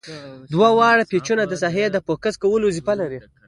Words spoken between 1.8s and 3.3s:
د فوکس کولو وظیفه لري.